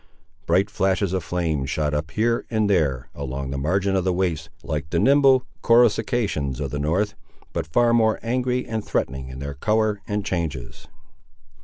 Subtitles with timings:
[0.47, 4.49] Bright flashes of flame shot up here and there, along the margin of the waste,
[4.63, 7.13] like the nimble coruscations of the North,
[7.53, 10.87] but far more angry and threatening in their colour and changes.